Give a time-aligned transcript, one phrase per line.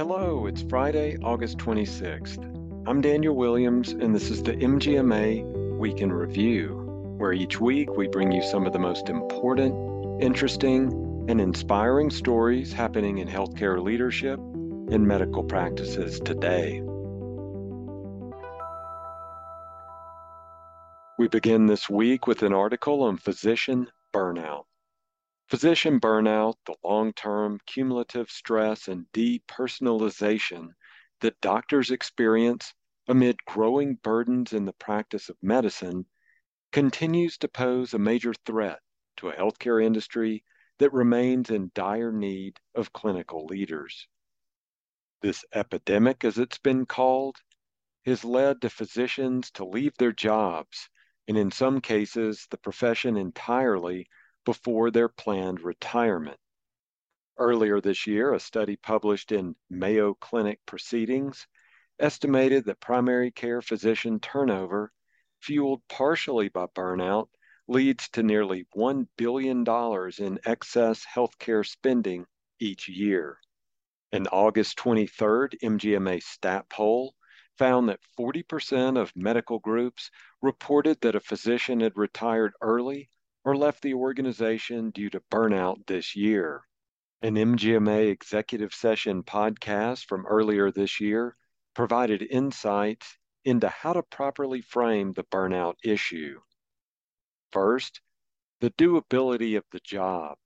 [0.00, 2.42] Hello, it's Friday, August 26th.
[2.88, 6.68] I'm Daniel Williams, and this is the MGMA Week in Review,
[7.18, 12.72] where each week we bring you some of the most important, interesting, and inspiring stories
[12.72, 16.80] happening in healthcare leadership and medical practices today.
[21.18, 24.64] We begin this week with an article on physician burnout.
[25.50, 30.68] Physician burnout, the long term cumulative stress and depersonalization
[31.22, 32.72] that doctors experience
[33.08, 36.06] amid growing burdens in the practice of medicine,
[36.70, 38.78] continues to pose a major threat
[39.16, 40.44] to a healthcare industry
[40.78, 44.06] that remains in dire need of clinical leaders.
[45.20, 47.38] This epidemic, as it's been called,
[48.06, 50.88] has led to physicians to leave their jobs,
[51.26, 54.06] and in some cases, the profession entirely
[54.44, 56.38] before their planned retirement.
[57.38, 61.46] Earlier this year, a study published in Mayo Clinic Proceedings
[61.98, 64.92] estimated that primary care physician turnover,
[65.40, 67.28] fueled partially by burnout,
[67.68, 69.64] leads to nearly $1 billion
[70.18, 72.26] in excess healthcare spending
[72.58, 73.38] each year.
[74.12, 77.14] An August 23rd MGMA stat poll
[77.58, 80.10] found that 40% of medical groups
[80.42, 83.08] reported that a physician had retired early
[83.44, 86.62] or left the organization due to burnout this year.
[87.22, 91.36] An MGMA executive session podcast from earlier this year
[91.74, 96.40] provided insights into how to properly frame the burnout issue.
[97.52, 98.00] First,
[98.60, 100.36] the doability of the job.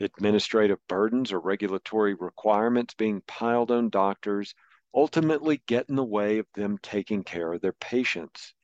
[0.00, 4.54] Administrative burdens or regulatory requirements being piled on doctors
[4.94, 8.54] ultimately get in the way of them taking care of their patients.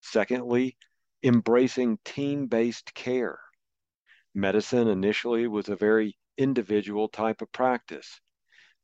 [0.00, 0.76] Secondly,
[1.22, 3.38] embracing team based care.
[4.34, 8.20] Medicine initially was a very individual type of practice,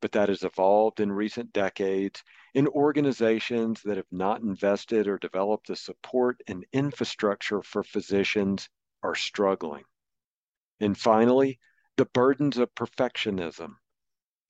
[0.03, 2.23] but that has evolved in recent decades
[2.55, 8.69] in organizations that have not invested or developed the support and infrastructure for physicians
[9.03, 9.85] are struggling.
[10.81, 11.59] And finally,
[11.97, 13.77] the burdens of perfectionism.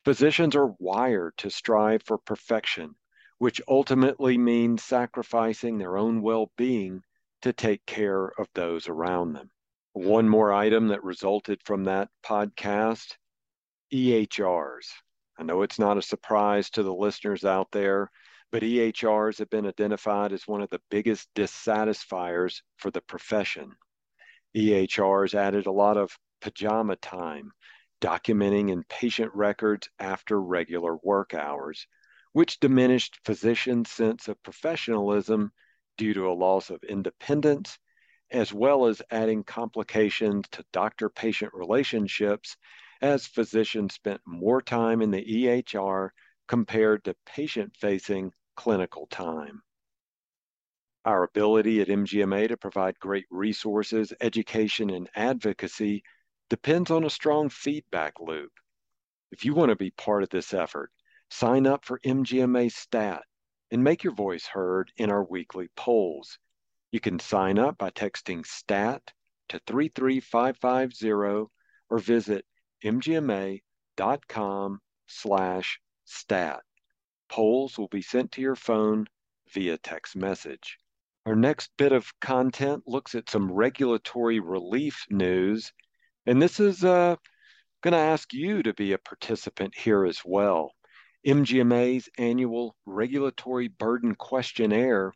[0.05, 2.97] Physicians are wired to strive for perfection,
[3.39, 7.03] which ultimately means sacrificing their own well being
[7.47, 9.49] to take care of those around them.
[9.93, 13.15] One more item that resulted from that podcast
[13.95, 14.87] EHRs.
[15.39, 18.11] I know it's not a surprise to the listeners out there,
[18.51, 23.71] but EHRs have been identified as one of the biggest dissatisfiers for the profession.
[24.57, 27.53] EHRs added a lot of pajama time,
[28.01, 31.87] documenting in patient records after regular work hours,
[32.33, 35.53] which diminished physicians' sense of professionalism
[35.97, 37.79] due to a loss of independence,
[38.31, 42.57] as well as adding complications to doctor patient relationships
[43.01, 46.11] as physicians spent more time in the EHR
[46.49, 49.62] compared to patient facing clinical time.
[51.05, 56.03] Our ability at MGMA to provide great resources, education, and advocacy
[56.49, 58.51] depends on a strong feedback loop.
[59.31, 60.91] If you want to be part of this effort,
[61.31, 63.23] sign up for MGMA STAT
[63.71, 66.38] and make your voice heard in our weekly polls.
[66.93, 69.12] You can sign up by texting STAT
[69.49, 71.49] to 33550
[71.91, 72.44] or visit
[72.84, 76.60] mgma.com slash stat.
[77.28, 79.06] Polls will be sent to your phone
[79.53, 80.78] via text message.
[81.27, 85.72] Our next bit of content looks at some regulatory relief news,
[86.25, 87.16] and this is uh,
[87.83, 90.72] going to ask you to be a participant here as well.
[91.26, 95.12] MGMA's annual regulatory burden questionnaire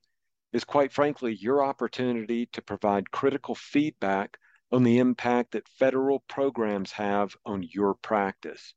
[0.53, 4.37] is quite frankly your opportunity to provide critical feedback
[4.73, 8.75] on the impact that federal programs have on your practice.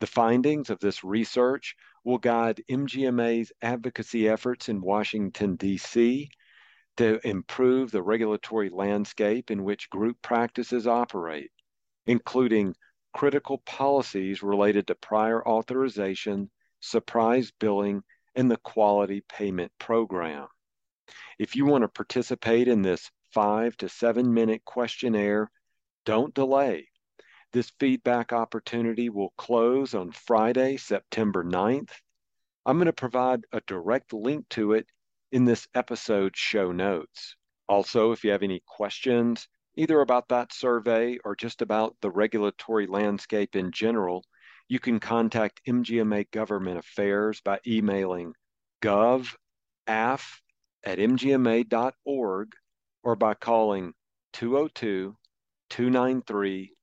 [0.00, 1.74] The findings of this research
[2.04, 6.28] will guide MGMA's advocacy efforts in Washington, D.C.
[6.98, 11.50] to improve the regulatory landscape in which group practices operate,
[12.06, 12.74] including
[13.14, 18.02] critical policies related to prior authorization surprise billing,
[18.34, 20.48] and the quality payment program.
[21.38, 25.50] If you want to participate in this five to seven minute questionnaire,
[26.04, 26.88] don't delay.
[27.52, 31.92] This feedback opportunity will close on Friday, September 9th.
[32.66, 34.86] I'm going to provide a direct link to it
[35.32, 37.36] in this episode's show notes.
[37.68, 42.86] Also, if you have any questions, either about that survey or just about the regulatory
[42.86, 44.24] landscape in general,
[44.68, 48.34] you can contact MGMA Government Affairs by emailing
[48.82, 49.34] gov
[49.86, 50.20] at
[50.84, 52.52] mgma.org
[53.02, 53.94] or by calling
[54.34, 55.16] 202
[55.70, 56.74] 293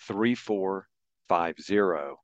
[0.00, 2.16] 3450.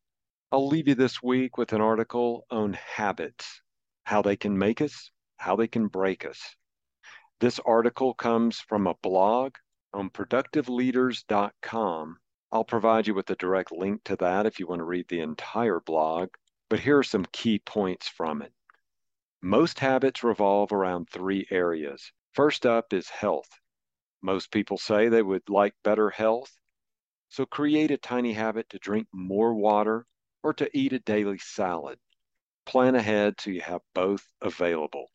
[0.53, 3.63] I'll leave you this week with an article on habits,
[4.05, 6.41] how they can make us, how they can break us.
[7.41, 9.55] This article comes from a blog
[9.93, 12.17] on productiveleaders.com.
[12.52, 15.20] I'll provide you with a direct link to that if you want to read the
[15.20, 16.31] entire blog,
[16.69, 18.52] but here are some key points from it.
[19.41, 22.12] Most habits revolve around three areas.
[22.32, 23.49] First up is health.
[24.20, 26.52] Most people say they would like better health,
[27.29, 30.05] so create a tiny habit to drink more water
[30.43, 32.00] or to eat a daily salad.
[32.67, 35.06] Plan ahead so you have both available.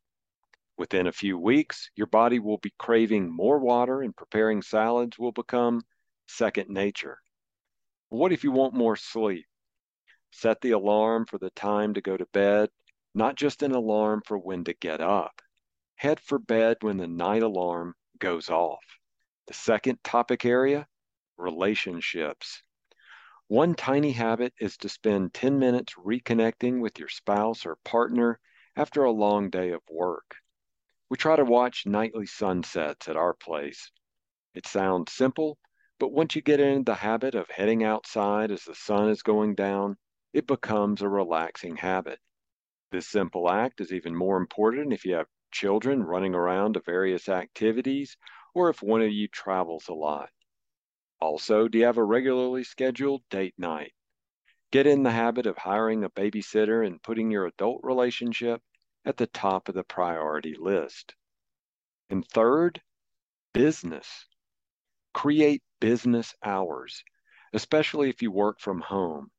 [0.78, 5.34] Within a few weeks, your body will be craving more water and preparing salads will
[5.34, 5.82] become
[6.28, 7.20] second nature.
[8.16, 9.46] What if you want more sleep?
[10.32, 12.70] Set the alarm for the time to go to bed,
[13.14, 15.42] not just an alarm for when to get up.
[15.96, 18.86] Head for bed when the night alarm goes off.
[19.48, 20.88] The second topic area
[21.36, 22.64] relationships.
[23.50, 28.40] One tiny habit is to spend 10 minutes reconnecting with your spouse or partner
[28.78, 30.38] after a long day of work.
[31.10, 33.92] We try to watch nightly sunsets at our place.
[34.54, 35.58] It sounds simple,
[36.00, 39.56] but once you get into the habit of heading outside as the sun is going
[39.56, 39.98] down,
[40.34, 42.20] it becomes a relaxing habit.
[42.92, 47.30] This simple act is even more important if you have children running around to various
[47.30, 48.18] activities
[48.54, 50.30] or if one of you travels a lot.
[51.22, 53.94] Also, do you have a regularly scheduled date night?
[54.72, 58.62] Get in the habit of hiring a babysitter and putting your adult relationship
[59.06, 61.16] at the top of the priority list.
[62.10, 62.82] And third,
[63.54, 64.28] business.
[65.16, 67.02] Create business hours,
[67.54, 69.32] especially if you work from home.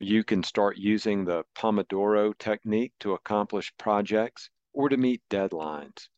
[0.00, 6.08] You can start using the Pomodoro technique to accomplish projects or to meet deadlines.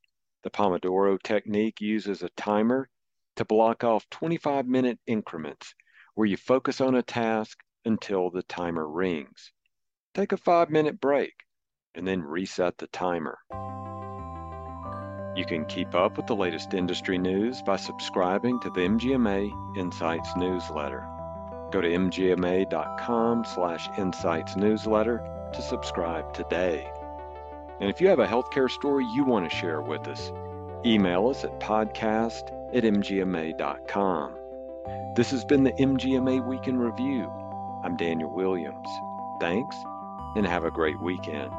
[0.43, 2.89] The Pomodoro technique uses a timer
[3.37, 5.75] to block off 25 minute increments
[6.15, 9.53] where you focus on a task until the timer rings.
[10.15, 11.35] Take a five minute break
[11.95, 13.39] and then reset the timer.
[15.37, 20.35] You can keep up with the latest industry news by subscribing to the MGMA Insights
[20.37, 21.07] newsletter.
[21.71, 25.23] Go to mgma.com slash insights newsletter
[25.53, 26.91] to subscribe today.
[27.81, 30.33] And if you have a healthcare story you want to share with us,
[30.85, 34.35] email us at podcast at mgma.com.
[35.15, 37.31] This has been the MGMA Week in Review.
[37.85, 38.89] I'm Daniel Williams.
[39.41, 39.77] Thanks,
[40.37, 41.53] and have a great weekend.